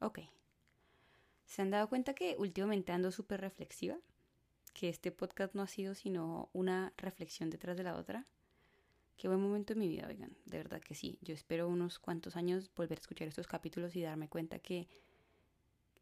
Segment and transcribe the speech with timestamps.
[0.00, 0.20] Ok.
[1.44, 3.98] ¿Se han dado cuenta que últimamente ando súper reflexiva?
[4.72, 8.26] Que este podcast no ha sido sino una reflexión detrás de la otra.
[9.18, 10.34] Qué buen momento en mi vida, oigan.
[10.46, 11.18] De verdad que sí.
[11.20, 14.88] Yo espero unos cuantos años volver a escuchar estos capítulos y darme cuenta que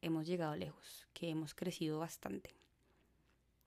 [0.00, 2.54] hemos llegado lejos, que hemos crecido bastante.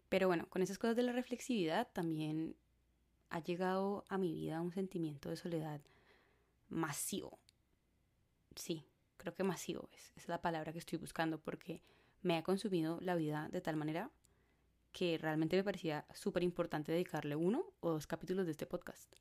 [0.07, 2.55] Pero bueno, con esas cosas de la reflexividad también
[3.29, 5.81] ha llegado a mi vida un sentimiento de soledad
[6.69, 7.39] masivo.
[8.55, 8.85] Sí,
[9.21, 11.83] creo que masivo es, es la palabra que estoy buscando porque
[12.23, 14.11] me ha consumido la vida de tal manera
[14.91, 19.13] que realmente me parecía súper importante dedicarle uno o dos capítulos de este podcast.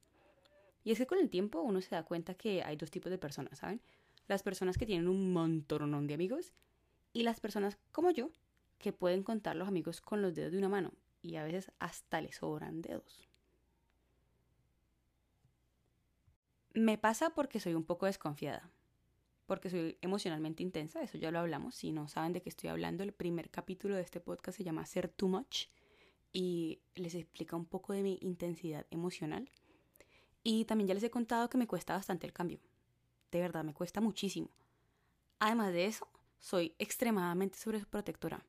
[0.82, 3.18] Y es que con el tiempo uno se da cuenta que hay dos tipos de
[3.18, 3.80] personas, ¿saben?
[4.26, 6.52] Las personas que tienen un montón de amigos
[7.12, 8.30] y las personas como yo
[8.78, 10.92] que pueden contar los amigos con los dedos de una mano
[11.23, 13.28] y a veces hasta les sobran dedos.
[16.73, 18.71] Me pasa porque soy un poco desconfiada,
[19.51, 23.02] porque soy emocionalmente intensa, eso ya lo hablamos, si no saben de qué estoy hablando,
[23.02, 25.66] el primer capítulo de este podcast se llama Ser Too Much
[26.32, 29.51] y les explica un poco de mi intensidad emocional.
[30.45, 32.60] Y también ya les he contado que me cuesta bastante el cambio,
[33.32, 34.51] de verdad me cuesta muchísimo.
[35.40, 36.06] Además de eso,
[36.38, 38.46] soy extremadamente sobreprotectora,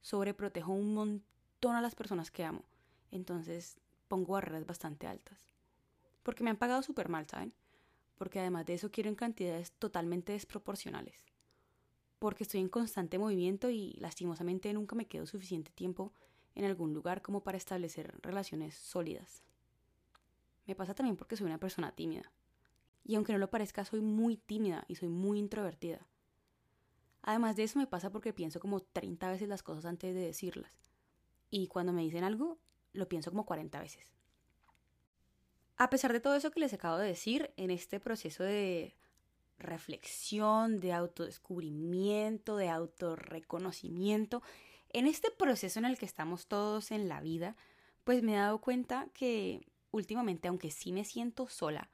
[0.00, 2.64] sobreprotejo un montón a las personas que amo,
[3.10, 3.76] entonces
[4.08, 5.52] pongo barreras bastante altas
[6.22, 7.52] porque me han pagado súper mal, ¿saben?
[8.22, 11.24] Porque además de eso quiero en cantidades totalmente desproporcionales.
[12.20, 16.12] Porque estoy en constante movimiento y lastimosamente nunca me quedo suficiente tiempo
[16.54, 19.42] en algún lugar como para establecer relaciones sólidas.
[20.66, 22.30] Me pasa también porque soy una persona tímida.
[23.02, 26.06] Y aunque no lo parezca, soy muy tímida y soy muy introvertida.
[27.22, 30.92] Además de eso me pasa porque pienso como 30 veces las cosas antes de decirlas.
[31.50, 32.60] Y cuando me dicen algo,
[32.92, 34.14] lo pienso como 40 veces.
[35.76, 38.94] A pesar de todo eso que les acabo de decir, en este proceso de
[39.58, 44.42] reflexión, de autodescubrimiento, de autorreconocimiento,
[44.90, 47.56] en este proceso en el que estamos todos en la vida,
[48.04, 51.90] pues me he dado cuenta que últimamente, aunque sí me siento sola,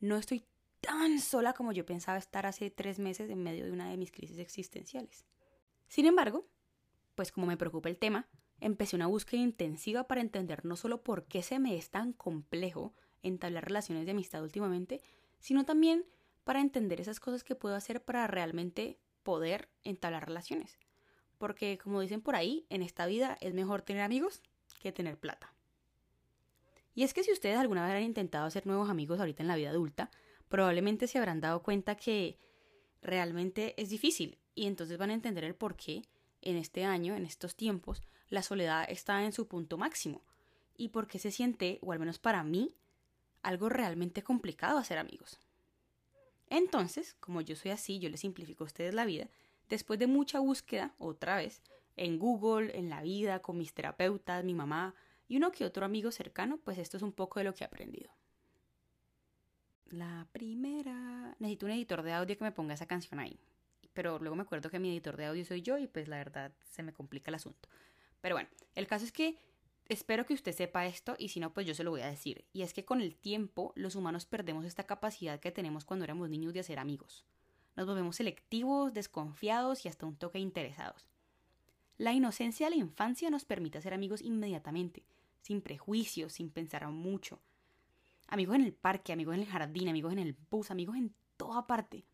[0.00, 0.44] no estoy
[0.80, 4.10] tan sola como yo pensaba estar hace tres meses en medio de una de mis
[4.10, 5.24] crisis existenciales.
[5.88, 6.46] Sin embargo,
[7.14, 8.28] pues como me preocupa el tema,
[8.62, 12.94] empecé una búsqueda intensiva para entender no solo por qué se me es tan complejo
[13.22, 15.00] entablar relaciones de amistad últimamente,
[15.40, 16.06] sino también
[16.44, 20.78] para entender esas cosas que puedo hacer para realmente poder entablar relaciones.
[21.38, 24.42] Porque como dicen por ahí, en esta vida es mejor tener amigos
[24.80, 25.54] que tener plata.
[26.94, 29.56] Y es que si ustedes alguna vez han intentado hacer nuevos amigos ahorita en la
[29.56, 30.10] vida adulta,
[30.48, 32.38] probablemente se habrán dado cuenta que
[33.00, 36.02] realmente es difícil y entonces van a entender el por qué
[36.42, 40.22] en este año, en estos tiempos, la soledad está en su punto máximo
[40.76, 42.74] y por qué se siente, o al menos para mí,
[43.42, 45.38] algo realmente complicado hacer amigos.
[46.48, 49.28] Entonces, como yo soy así, yo les simplifico a ustedes la vida,
[49.68, 51.62] después de mucha búsqueda, otra vez,
[51.96, 54.94] en Google, en la vida, con mis terapeutas, mi mamá
[55.28, 57.66] y uno que otro amigo cercano, pues esto es un poco de lo que he
[57.66, 58.10] aprendido.
[59.86, 61.36] La primera...
[61.38, 63.38] Necesito un editor de audio que me ponga esa canción ahí.
[63.92, 66.52] Pero luego me acuerdo que mi editor de audio soy yo y pues la verdad
[66.70, 67.68] se me complica el asunto.
[68.20, 69.38] Pero bueno, el caso es que
[69.88, 72.44] Espero que usted sepa esto y si no, pues yo se lo voy a decir.
[72.52, 76.30] Y es que con el tiempo los humanos perdemos esta capacidad que tenemos cuando éramos
[76.30, 77.26] niños de hacer amigos.
[77.76, 81.08] Nos volvemos selectivos, desconfiados y hasta un toque interesados.
[81.98, 85.04] La inocencia de la infancia nos permite hacer amigos inmediatamente,
[85.40, 87.40] sin prejuicios, sin pensar mucho.
[88.28, 91.66] Amigos en el parque, amigos en el jardín, amigos en el bus, amigos en toda
[91.66, 92.04] parte.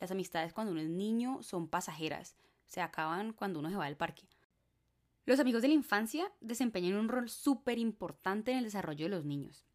[0.00, 2.36] Las amistades cuando uno es niño son pasajeras,
[2.66, 4.28] se acaban cuando uno se va del parque.
[5.26, 9.24] Los amigos de la infancia desempeñan un rol súper importante en el desarrollo de los
[9.24, 9.66] niños.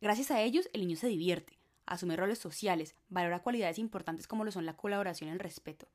[0.00, 4.52] Gracias a ellos, el niño se divierte, asume roles sociales, valora cualidades importantes como lo
[4.52, 5.88] son la colaboración y el respeto.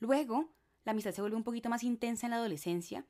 [0.00, 0.50] Luego,
[0.84, 3.04] la amistad se vuelve un poquito más intensa en la adolescencia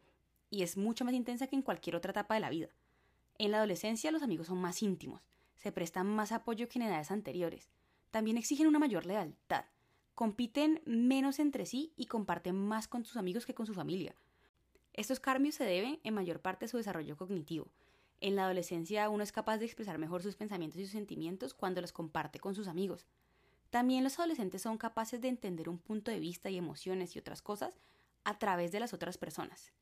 [0.51, 2.69] y es mucho más intensa que en cualquier otra etapa de la vida.
[3.39, 5.23] En la adolescencia los amigos son más íntimos,
[5.57, 7.69] se prestan más apoyo que en edades anteriores,
[8.11, 9.65] también exigen una mayor lealtad,
[10.15, 14.15] compiten menos entre sí y comparten más con sus amigos que con su familia,
[14.93, 17.69] estos cambios se deben en mayor parte a su desarrollo cognitivo.
[18.21, 21.81] En la adolescencia uno es capaz de expresar mejor sus pensamientos y sus sentimientos cuando
[21.81, 23.07] los comparte con sus amigos.
[23.71, 27.41] También los adolescentes son capaces de entender un punto de vista y emociones y otras
[27.41, 27.73] cosas
[28.25, 29.73] a través de las otras personas.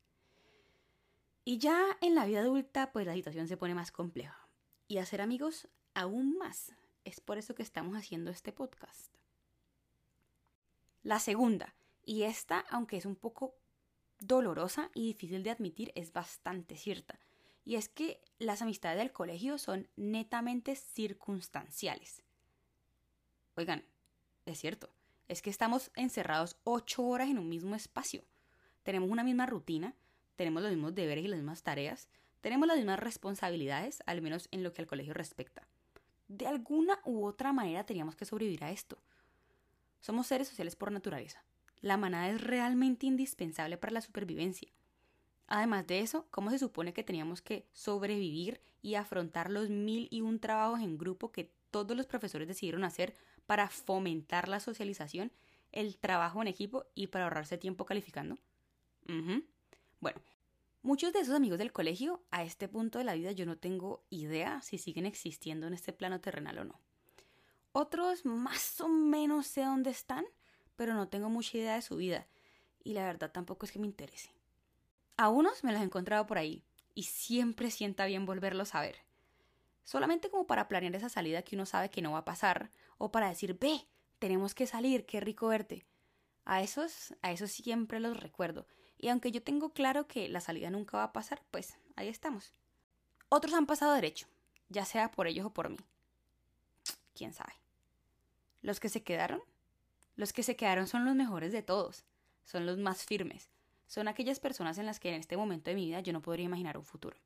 [1.43, 4.47] Y ya en la vida adulta, pues la situación se pone más compleja.
[4.87, 6.71] Y hacer amigos aún más.
[7.03, 9.13] Es por eso que estamos haciendo este podcast.
[11.03, 11.75] La segunda,
[12.05, 13.55] y esta, aunque es un poco
[14.19, 17.19] dolorosa y difícil de admitir es bastante cierta.
[17.65, 22.23] Y es que las amistades del colegio son netamente circunstanciales.
[23.55, 23.83] Oigan,
[24.45, 24.89] es cierto.
[25.27, 28.23] es que estamos encerrados ocho horas en un mismo espacio.
[28.83, 29.93] Tenemos una misma rutina,
[30.35, 32.09] tenemos los mismos deberes y las mismas tareas,
[32.41, 35.67] tenemos las mismas responsabilidades, al menos en lo que al colegio respecta.
[36.29, 38.99] De alguna u otra manera teníamos que sobrevivir a esto.
[39.99, 41.43] Somos seres sociales por naturaleza.
[41.81, 44.69] La manada es realmente indispensable para la supervivencia.
[45.47, 50.21] Además de eso, ¿cómo se supone que teníamos que sobrevivir y afrontar los mil y
[50.21, 53.15] un trabajos en grupo que todos los profesores decidieron hacer
[53.47, 55.31] para fomentar la socialización,
[55.71, 58.37] el trabajo en equipo y para ahorrarse tiempo calificando?
[59.99, 60.21] Bueno,
[60.81, 64.03] muchos de esos amigos del colegio, a este punto de la vida yo no tengo
[64.09, 66.79] idea si siguen existiendo en este plano terrenal o no.
[67.71, 70.25] Otros más o menos sé dónde están,
[70.75, 72.27] pero no tengo mucha idea de su vida
[72.83, 74.33] y la verdad tampoco es que me interese.
[75.17, 76.63] A unos me los he encontrado por ahí
[76.95, 78.97] y siempre sienta bien volverlos a ver.
[79.83, 83.11] Solamente como para planear esa salida que uno sabe que no va a pasar o
[83.11, 83.87] para decir, ve,
[84.19, 85.85] tenemos que salir, qué rico verte.
[86.45, 88.67] A esos, a esos siempre los recuerdo.
[88.99, 92.53] Y aunque yo tengo claro que la salida nunca va a pasar, pues ahí estamos.
[93.29, 94.27] Otros han pasado derecho,
[94.67, 95.77] ya sea por ellos o por mí.
[97.15, 97.53] ¿Quién sabe?
[98.61, 99.41] Los que se quedaron,
[100.17, 102.03] los que se quedaron son los mejores de todos,
[102.43, 103.49] son los más firmes,
[103.87, 106.45] son aquellas personas en las que en este momento de mi vida yo no podría
[106.45, 107.17] imaginar un futuro.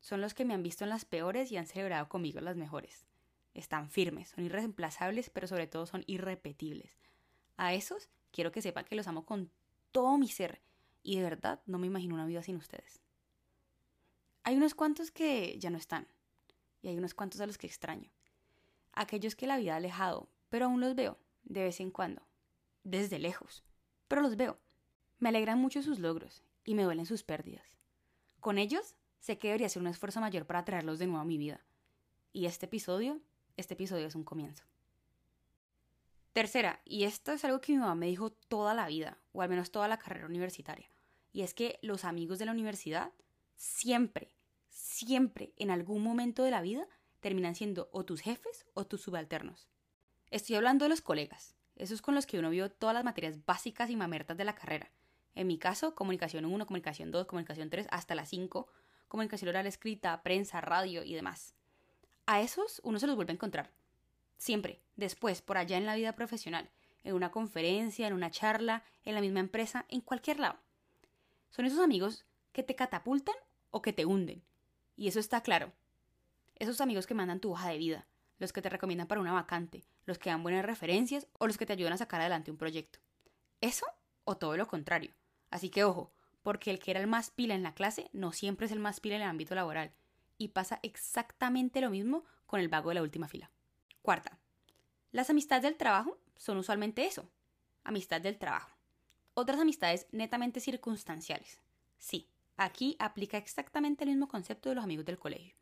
[0.00, 3.06] Son los que me han visto en las peores y han celebrado conmigo las mejores.
[3.54, 6.98] Están firmes, son irreemplazables, pero sobre todo son irrepetibles.
[7.56, 9.50] A esos quiero que sepan que los amo con
[9.92, 10.60] todo mi ser
[11.02, 13.00] y de verdad no me imagino una vida sin ustedes.
[14.44, 16.08] Hay unos cuantos que ya no están
[16.82, 18.10] y hay unos cuantos a los que extraño.
[18.92, 22.22] Aquellos que la vida ha alejado, pero aún los veo de vez en cuando,
[22.84, 23.62] desde lejos,
[24.08, 24.58] pero los veo
[25.18, 27.76] me alegran mucho sus logros y me duelen sus pérdidas.
[28.40, 31.38] Con ellos sé que debería hacer un esfuerzo mayor para traerlos de nuevo a mi
[31.38, 31.64] vida.
[32.32, 33.20] Y este episodio,
[33.56, 34.64] este episodio es un comienzo.
[36.32, 39.48] Tercera, y esto es algo que mi mamá me dijo toda la vida, o al
[39.48, 40.90] menos toda la carrera universitaria,
[41.32, 43.12] y es que los amigos de la universidad
[43.56, 44.34] siempre,
[44.68, 46.86] siempre, en algún momento de la vida,
[47.20, 49.68] terminan siendo o tus jefes o tus subalternos.
[50.30, 53.90] Estoy hablando de los colegas, esos con los que uno vio todas las materias básicas
[53.90, 54.92] y mamertas de la carrera,
[55.38, 58.66] en mi caso, comunicación 1, comunicación 2, comunicación 3, hasta la 5,
[59.06, 61.54] comunicación oral escrita, prensa, radio y demás.
[62.26, 63.70] A esos uno se los vuelve a encontrar.
[64.38, 66.70] Siempre, después, por allá en la vida profesional,
[67.04, 70.58] en una conferencia, en una charla, en la misma empresa, en cualquier lado.
[71.50, 73.34] Son esos amigos que te catapultan
[73.70, 74.42] o que te hunden.
[74.96, 75.72] Y eso está claro.
[76.56, 78.06] Esos amigos que mandan tu hoja de vida,
[78.38, 81.66] los que te recomiendan para una vacante, los que dan buenas referencias o los que
[81.66, 82.98] te ayudan a sacar adelante un proyecto.
[83.60, 83.86] Eso
[84.24, 85.12] o todo lo contrario.
[85.50, 86.12] Así que ojo,
[86.42, 89.00] porque el que era el más pila en la clase no siempre es el más
[89.00, 89.92] pila en el ámbito laboral.
[90.36, 93.50] Y pasa exactamente lo mismo con el vago de la última fila.
[94.08, 94.38] Cuarta,
[95.12, 97.28] las amistades del trabajo son usualmente eso,
[97.84, 98.70] amistad del trabajo.
[99.34, 101.58] Otras amistades netamente circunstanciales.
[101.98, 102.26] Sí,
[102.56, 105.52] aquí aplica exactamente el mismo concepto de los amigos del colegio.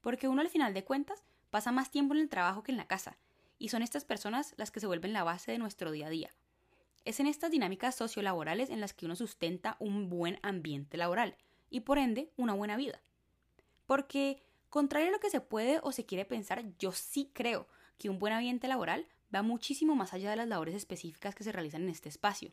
[0.00, 2.86] Porque uno al final de cuentas pasa más tiempo en el trabajo que en la
[2.86, 3.18] casa,
[3.58, 6.32] y son estas personas las que se vuelven la base de nuestro día a día,
[7.04, 11.34] es en estas dinámicas sociolaborales en las que uno sustenta un buen ambiente laboral
[11.68, 13.02] y por ende una buena vida.
[13.86, 14.40] Porque,
[14.70, 17.66] contrario a lo que se puede o se quiere pensar, yo sí creo
[17.98, 21.52] que un buen ambiente laboral va muchísimo más allá de las labores específicas que se
[21.52, 22.52] realizan en este espacio.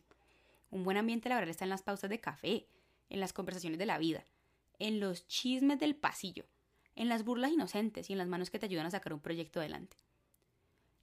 [0.70, 2.68] Un buen ambiente laboral está en las pausas de café,
[3.08, 4.24] en las conversaciones de la vida,
[4.78, 6.44] en los chismes del pasillo,
[6.94, 9.60] en las burlas inocentes y en las manos que te ayudan a sacar un proyecto
[9.60, 9.96] adelante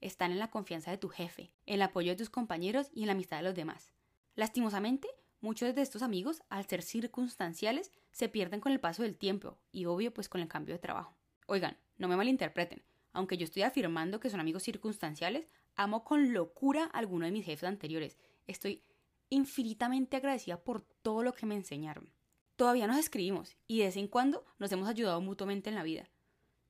[0.04, 3.14] están en la confianza de tu jefe, el apoyo de tus compañeros y en la
[3.14, 3.94] amistad de los demás.
[4.36, 5.08] Lastimosamente,
[5.40, 9.86] muchos de estos amigos, al ser circunstanciales, se pierden con el paso del tiempo y
[9.86, 11.16] obvio pues con el cambio de trabajo.
[11.48, 16.90] Oigan, no me malinterpreten, aunque yo estoy afirmando que son amigos circunstanciales, amo con locura
[16.92, 18.18] a alguno de mis jefes anteriores.
[18.48, 18.84] Estoy
[19.30, 22.12] infinitamente agradecida por todo lo que me enseñaron.
[22.56, 26.10] Todavía nos escribimos y de vez en cuando nos hemos ayudado mutuamente en la vida.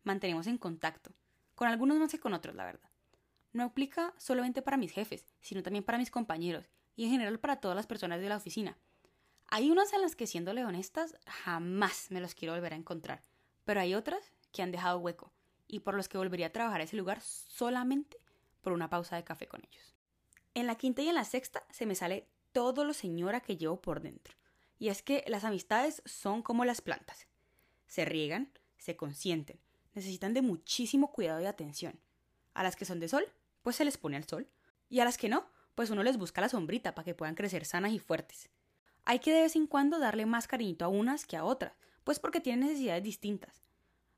[0.03, 1.12] Mantenemos en contacto,
[1.55, 2.93] con algunos más que con otros, la verdad
[3.53, 7.57] no aplica solamente para mis jefes, sino también para mis compañeros y en general para
[7.57, 8.77] todas las personas de la oficina.
[9.47, 13.23] Hay unas en las que, siendo honestas, jamás me los quiero volver a encontrar,
[13.63, 15.31] pero hay otras que han dejado hueco
[15.74, 18.18] y por los que volvería a trabajar a ese lugar solamente
[18.62, 19.96] por una pausa de café con ellos.
[20.53, 23.82] En la quinta y en la sexta se me sale todo lo señora que llevo
[23.82, 24.36] por dentro.
[24.77, 27.27] Y es que las amistades son como las plantas.
[27.88, 29.60] Se riegan, se consienten,
[29.96, 32.00] necesitan de muchísimo cuidado y atención.
[32.53, 33.25] A las que son de sol,
[33.63, 34.48] pues se les pone al sol.
[34.89, 37.65] Y a las que no, pues uno les busca la sombrita para que puedan crecer
[37.65, 38.50] sanas y fuertes.
[39.06, 42.20] Hay que de vez en cuando darle más cariñito a unas que a otras, pues
[42.20, 43.73] porque tienen necesidades distintas.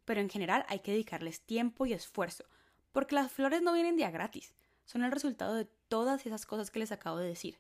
[0.06, 2.46] Pero en general hay que dedicarles tiempo y esfuerzo,
[2.92, 6.72] porque las flores no vienen de a gratis, son el resultado de todas esas cosas
[6.72, 7.60] que les acabo de decir.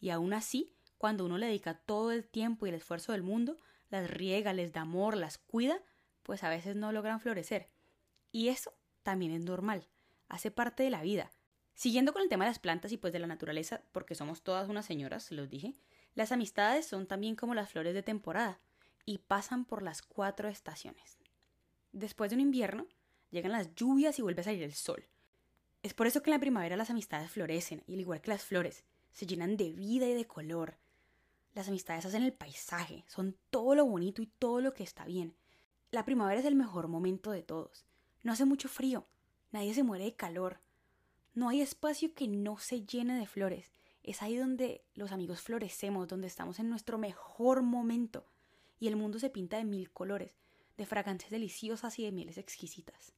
[0.00, 3.58] Y aún así, cuando uno le dedica todo el tiempo y el esfuerzo del mundo,
[3.90, 5.80] las riega, les da amor, las cuida,
[6.22, 7.68] pues a veces no logran florecer.
[8.30, 8.72] Y eso
[9.02, 9.88] también es normal,
[10.28, 11.30] hace parte de la vida.
[11.74, 14.68] Siguiendo con el tema de las plantas y pues de la naturaleza, porque somos todas
[14.68, 15.74] unas señoras, se los dije,
[16.14, 18.60] las amistades son también como las flores de temporada
[19.04, 21.18] y pasan por las cuatro estaciones.
[21.92, 22.86] Después de un invierno,
[23.30, 25.06] llegan las lluvias y vuelve a salir el sol.
[25.82, 28.44] Es por eso que en la primavera las amistades florecen, y al igual que las
[28.44, 30.78] flores, se llenan de vida y de color.
[31.54, 35.34] Las amistades hacen el paisaje, son todo lo bonito y todo lo que está bien.
[35.90, 37.84] La primavera es el mejor momento de todos.
[38.22, 39.06] No hace mucho frío,
[39.50, 40.60] nadie se muere de calor.
[41.34, 43.70] No hay espacio que no se llene de flores.
[44.02, 48.26] Es ahí donde los amigos florecemos, donde estamos en nuestro mejor momento
[48.80, 50.36] y el mundo se pinta de mil colores,
[50.76, 53.12] de fragancias deliciosas y de mieles exquisitas.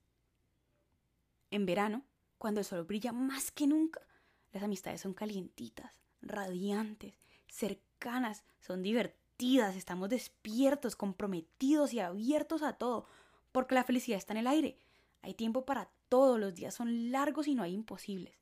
[1.51, 2.05] En verano,
[2.39, 4.01] cuando el sol brilla más que nunca,
[4.53, 7.19] las amistades son calientitas, radiantes,
[7.49, 13.07] cercanas, son divertidas, estamos despiertos, comprometidos y abiertos a todo,
[13.53, 14.79] porque la felicidad está en el aire.
[15.23, 18.35] Hay tiempo para todo, los días son largos y no hay imposibles.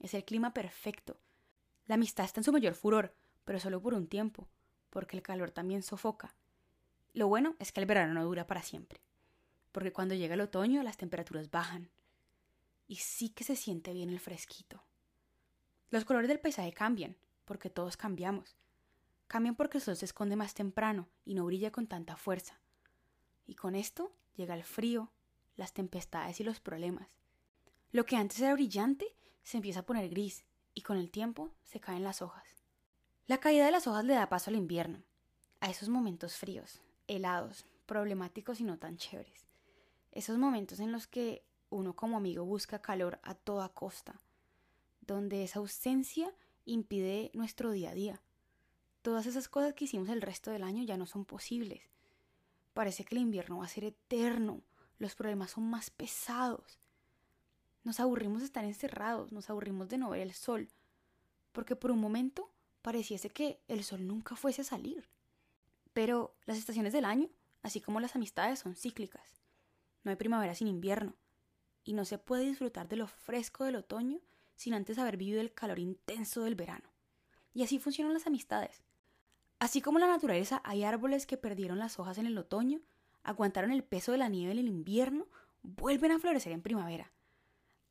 [0.00, 1.20] Es el clima perfecto.
[1.86, 4.48] La amistad está en su mayor furor, pero solo por un tiempo,
[4.90, 6.34] porque el calor también sofoca
[7.16, 9.00] lo bueno es que el verano no dura para siempre,
[9.72, 11.88] porque cuando llega el otoño las temperaturas bajan
[12.88, 14.82] y sí que se siente bien el fresquito.
[15.88, 18.58] Los colores del paisaje cambian, porque todos cambiamos.
[19.28, 22.60] Cambian porque el sol se esconde más temprano y no brilla con tanta fuerza.
[23.46, 25.10] Y con esto llega el frío,
[25.56, 27.08] las tempestades y los problemas.
[27.92, 30.44] Lo que antes era brillante se empieza a poner gris
[30.74, 32.62] y con el tiempo se caen las hojas.
[33.26, 35.02] La caída de las hojas le da paso al invierno,
[35.60, 39.46] a esos momentos fríos, helados, problemáticos y no tan chéveres.
[40.12, 44.20] Esos momentos en los que uno como amigo busca calor a toda costa,
[45.00, 46.32] donde esa ausencia
[46.64, 48.22] impide nuestro día a día.
[49.02, 51.82] Todas esas cosas que hicimos el resto del año ya no son posibles.
[52.74, 54.62] Parece que el invierno va a ser eterno,
[54.98, 56.78] los problemas son más pesados.
[57.84, 60.68] Nos aburrimos de estar encerrados, nos aburrimos de no ver el sol,
[61.52, 62.50] porque por un momento
[62.82, 65.08] pareciese que el sol nunca fuese a salir.
[65.96, 67.30] Pero las estaciones del año,
[67.62, 69.40] así como las amistades, son cíclicas.
[70.04, 71.16] No hay primavera sin invierno,
[71.84, 74.20] y no se puede disfrutar de lo fresco del otoño
[74.56, 76.92] sin antes haber vivido el calor intenso del verano.
[77.54, 78.84] Y así funcionan las amistades.
[79.58, 82.82] Así como la naturaleza, hay árboles que perdieron las hojas en el otoño,
[83.22, 85.26] aguantaron el peso de la nieve en el invierno,
[85.62, 87.10] vuelven a florecer en primavera.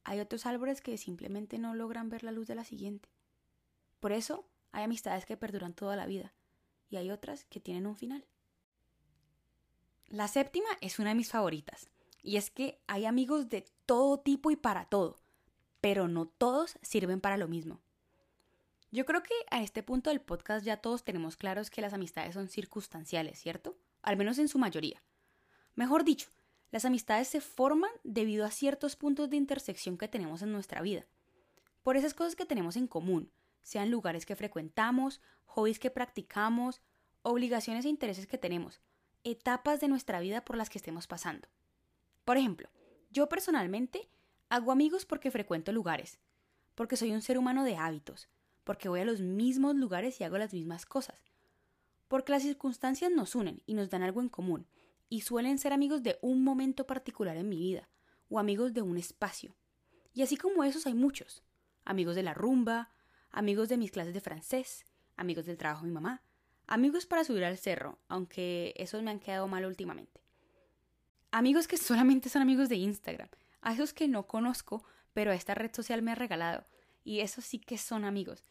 [0.04, 3.10] Hay otros árboles que simplemente no logran ver la luz de la siguiente.
[4.00, 6.36] Por eso hay amistades que perduran toda la vida,
[6.98, 8.26] hay otras que tienen un final.
[10.08, 11.90] La séptima es una de mis favoritas,
[12.22, 15.20] y es que hay amigos de todo tipo y para todo,
[15.82, 17.80] pero no todos sirven para lo mismo.
[18.92, 22.34] Yo creo que a este punto del podcast ya todos tenemos claros que las amistades
[22.34, 23.78] son circunstanciales, ¿cierto?
[24.02, 25.04] Al menos en su mayoría.
[25.76, 26.30] Mejor dicho,
[26.72, 31.06] las amistades se forman debido a ciertos puntos de intersección que tenemos en nuestra vida.
[31.84, 33.32] Por esas cosas que tenemos en común,
[33.66, 36.82] sean lugares que frecuentamos, hobbies que practicamos,
[37.24, 38.80] obligaciones e intereses que tenemos,
[39.24, 41.48] etapas de nuestra vida por las que estemos pasando.
[42.26, 42.70] Por ejemplo,
[43.10, 44.08] yo personalmente
[44.50, 46.20] hago amigos porque frecuento lugares,
[46.76, 48.30] porque soy un ser humano de hábitos,
[48.64, 51.24] porque voy a los mismos lugares y hago las mismas cosas,
[52.08, 54.68] porque las circunstancias nos unen y nos dan algo en común,
[55.10, 57.90] y suelen ser amigos de un momento particular en mi vida,
[58.30, 59.56] o amigos de un espacio.
[60.14, 61.44] Y así como esos hay muchos,
[61.84, 62.92] amigos de la rumba,
[63.36, 64.86] amigos de mis clases de francés,
[65.18, 66.22] amigos del trabajo de mi mamá,
[66.68, 70.22] amigos para subir al cerro, aunque esos me han quedado mal últimamente.
[71.32, 73.28] Amigos que solamente son amigos de Instagram,
[73.62, 76.66] a esos que no conozco, pero esta red social me ha regalado,
[77.04, 78.42] y esos sí que son amigos.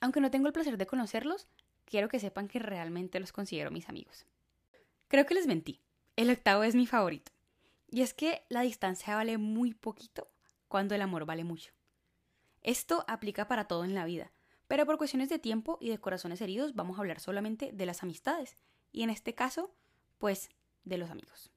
[0.00, 1.46] Aunque no tengo el placer de conocerlos,
[1.84, 4.24] quiero que sepan que realmente los considero mis amigos.
[5.08, 5.82] Creo que les mentí.
[6.16, 7.30] El octavo es mi favorito.
[7.90, 10.28] Y es que la distancia vale muy poquito
[10.66, 11.72] cuando el amor vale mucho.
[12.64, 14.32] Esto aplica para todo en la vida,
[14.68, 18.02] pero por cuestiones de tiempo y de corazones heridos vamos a hablar solamente de las
[18.02, 18.56] amistades,
[18.90, 19.74] y en este caso,
[20.16, 20.48] pues,
[20.84, 21.50] de los amigos.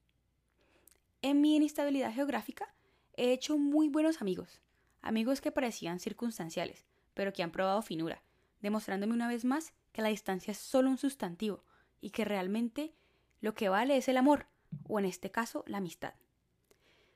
[1.21, 2.75] En mi inestabilidad geográfica
[3.13, 4.59] he hecho muy buenos amigos,
[5.01, 8.21] amigos que parecían circunstanciales, pero que han probado finura,
[8.59, 11.63] demostrándome una vez más que la distancia es solo un sustantivo
[12.01, 12.93] y que realmente
[13.39, 14.47] lo que vale es el amor,
[14.89, 16.15] o en este caso, la amistad.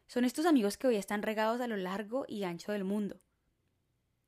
[0.08, 3.20] Son estos amigos que hoy están regados a lo largo y ancho del mundo,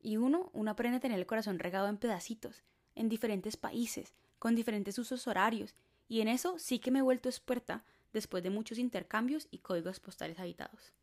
[0.04, 2.62] y uno, uno aprende a tener el corazón regado en pedacitos,
[2.96, 5.76] en diferentes países, con diferentes usos horarios,
[6.08, 10.00] y en eso sí que me he vuelto experta después de muchos intercambios y códigos
[10.00, 10.94] postales habitados.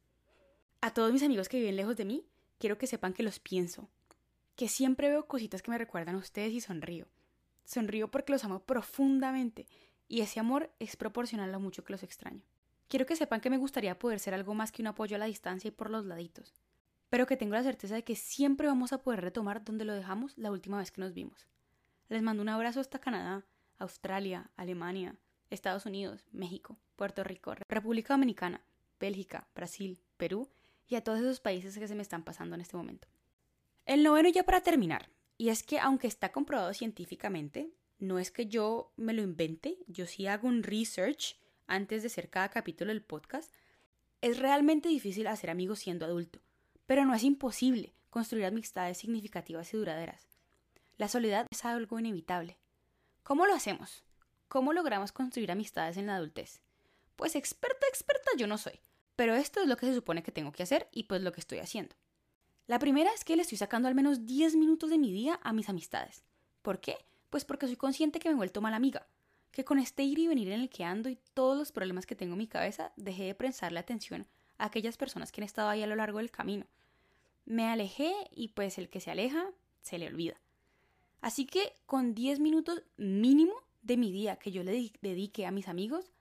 [0.80, 2.24] A todos mis amigos que viven lejos de mí,
[2.58, 3.88] quiero que sepan que los pienso,
[4.56, 7.06] que siempre veo cositas que me recuerdan a ustedes y sonrío.
[7.64, 9.66] Sonrío porque los amo profundamente
[10.08, 12.42] y ese amor es proporcional a lo mucho que los extraño.
[12.88, 15.26] Quiero que sepan que me gustaría poder ser algo más que un apoyo a la
[15.26, 16.52] distancia y por los laditos,
[17.10, 20.38] pero que tengo la certeza de que siempre vamos a poder retomar donde lo dejamos
[20.38, 21.46] la última vez que nos vimos.
[22.08, 23.44] Les mando un abrazo hasta Canadá,
[23.78, 25.16] Australia, Alemania,
[25.50, 28.62] Estados Unidos, México, Puerto Rico, República Dominicana,
[28.98, 30.48] Bélgica, Brasil, Perú
[30.86, 33.08] y a todos esos países que se me están pasando en este momento.
[33.86, 38.46] El noveno ya para terminar, y es que aunque está comprobado científicamente, no es que
[38.46, 41.36] yo me lo invente, yo sí hago un research
[41.66, 43.52] antes de hacer cada capítulo del podcast,
[44.20, 46.40] es realmente difícil hacer amigos siendo adulto,
[46.90, 50.26] pero no es imposible construir amistades significativas y duraderas.
[50.96, 52.58] La soledad es algo inevitable.
[53.22, 54.02] ¿Cómo lo hacemos?
[54.48, 56.60] ¿Cómo logramos construir amistades en la adultez?
[57.14, 58.80] Pues experta, experta yo no soy,
[59.14, 61.38] pero esto es lo que se supone que tengo que hacer y pues lo que
[61.38, 61.94] estoy haciendo.
[62.66, 65.52] La primera es que le estoy sacando al menos 10 minutos de mi día a
[65.52, 66.24] mis amistades.
[66.60, 66.96] ¿Por qué?
[67.30, 69.06] Pues porque soy consciente que me he vuelto mala amiga,
[69.52, 72.16] que con este ir y venir en el que ando y todos los problemas que
[72.16, 74.26] tengo en mi cabeza, dejé de prestarle atención
[74.58, 76.66] a aquellas personas que han estado ahí a lo largo del camino.
[77.50, 79.44] Me alejé y pues el que se aleja,
[79.80, 80.40] se le olvida.
[81.20, 85.66] Así que con 10 minutos mínimo de mi día que yo le dedique a mis
[85.66, 86.12] amigos,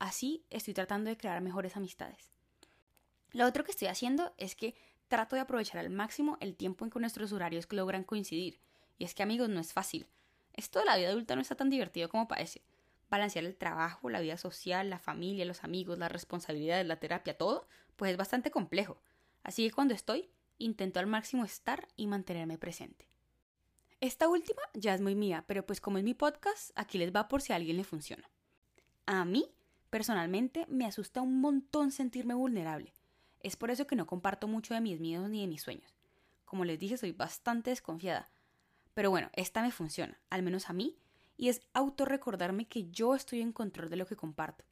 [0.00, 2.32] así estoy tratando de crear mejores amistades.
[3.30, 4.74] Lo otro que estoy haciendo es que
[5.06, 8.58] trato de aprovechar al máximo el tiempo en que nuestros horarios logran coincidir.
[8.98, 10.08] Y es que amigos no es fácil.
[10.52, 12.60] Esto de la vida adulta no está tan divertido como parece.
[13.08, 17.68] Balancear el trabajo, la vida social, la familia, los amigos, las responsabilidades, la terapia, todo,
[17.94, 19.00] pues es bastante complejo.
[19.44, 20.28] Así que cuando estoy,
[20.64, 23.06] intento al máximo estar y mantenerme presente.
[24.00, 27.28] Esta última ya es muy mía, pero pues como es mi podcast, aquí les va
[27.28, 28.28] por si a alguien le funciona.
[29.06, 29.48] A mí,
[29.90, 32.92] personalmente, me asusta un montón sentirme vulnerable.
[33.40, 35.94] Es por eso que no comparto mucho de mis miedos ni de mis sueños.
[36.44, 38.28] Como les dije, soy bastante desconfiada.
[38.94, 40.96] Pero bueno, esta me funciona, al menos a mí,
[41.36, 44.64] y es autorrecordarme que yo estoy en control de lo que comparto.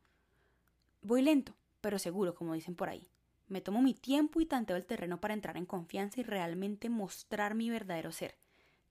[1.03, 3.10] Voy lento, pero seguro, como dicen por ahí.
[3.51, 7.57] Me tomo mi tiempo y tanteo el terreno para entrar en confianza y realmente mostrar
[7.57, 8.39] mi verdadero ser.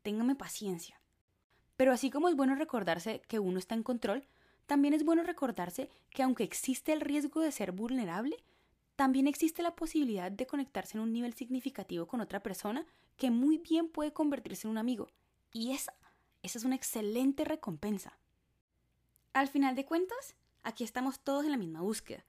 [0.01, 0.99] Téngame paciencia.
[1.77, 4.27] Pero así como es bueno recordarse que uno está en control,
[4.65, 8.35] también es bueno recordarse que aunque existe el riesgo de ser vulnerable,
[8.97, 13.59] también existe la posibilidad de conectarse en un nivel significativo con otra persona que muy
[13.59, 15.07] bien puede convertirse en un amigo.
[15.53, 15.93] Y esa,
[16.43, 18.19] esa es una excelente recompensa.
[19.31, 22.25] Al final de cuentas, aquí estamos todos en la misma búsqueda.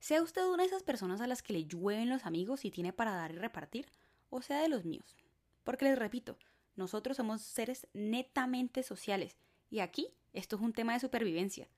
[0.00, 2.92] Sea usted una de esas personas a las que le llueven los amigos y tiene
[2.92, 3.86] para dar y repartir,
[4.30, 5.14] o sea de los míos.
[5.62, 6.38] Porque les repito,
[6.74, 9.36] nosotros somos seres netamente sociales
[9.68, 11.68] y aquí esto es un tema de supervivencia.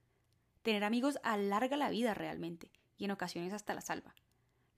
[0.62, 4.14] Tener amigos alarga la vida realmente y en ocasiones hasta la salva.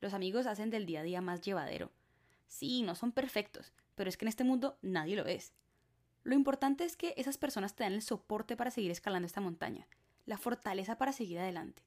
[0.01, 1.93] Los amigos hacen del día a día más llevadero.
[2.49, 5.53] Sí, no son perfectos, pero es que en este mundo nadie lo es.
[6.23, 9.87] Lo importante es que esas personas te dan el soporte para seguir escalando esta montaña,
[10.25, 11.83] la fortaleza para seguir adelante.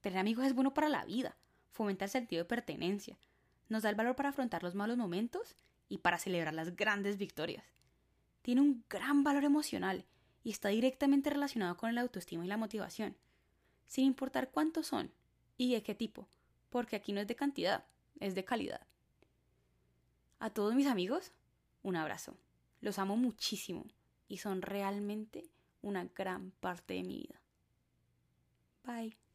[0.00, 1.36] Tener amigos es bueno para la vida,
[1.70, 3.18] fomenta el sentido de pertenencia,
[3.68, 5.56] nos da el valor para afrontar los malos momentos
[5.88, 7.64] y para celebrar las grandes victorias.
[8.42, 10.06] Tiene un gran valor emocional
[10.42, 13.16] y está directamente relacionado con el autoestima y la motivación,
[13.86, 15.12] sin importar cuántos son
[15.56, 16.28] y de qué tipo
[16.70, 17.84] porque aquí no es de cantidad,
[18.20, 18.86] es de calidad.
[20.38, 21.32] A todos mis amigos,
[21.82, 22.36] un abrazo.
[22.80, 23.86] Los amo muchísimo
[24.28, 25.50] y son realmente
[25.82, 27.40] una gran parte de mi vida.
[28.84, 29.27] Bye.